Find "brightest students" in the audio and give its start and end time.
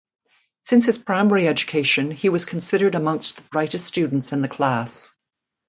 3.51-4.33